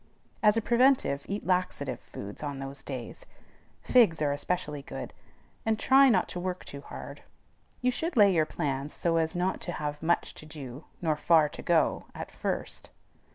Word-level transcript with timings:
As 0.41 0.57
a 0.57 0.63
preventive, 0.63 1.27
eat 1.29 1.45
laxative 1.45 1.99
foods 1.99 2.41
on 2.41 2.57
those 2.57 2.81
days, 2.81 3.27
figs 3.83 4.19
are 4.19 4.31
especially 4.31 4.81
good, 4.81 5.13
and 5.63 5.77
try 5.77 6.09
not 6.09 6.27
to 6.29 6.39
work 6.39 6.65
too 6.65 6.81
hard. 6.81 7.21
You 7.81 7.91
should 7.91 8.17
lay 8.17 8.33
your 8.33 8.47
plans 8.47 8.93
so 8.95 9.17
as 9.17 9.35
not 9.35 9.61
to 9.61 9.73
have 9.73 10.01
much 10.01 10.33
to 10.41 10.45
do 10.47 10.85
nor 11.03 11.15
far 11.17 11.47
to 11.49 11.61
go 11.61 12.07
at 12.15 12.31
first. 12.31 12.89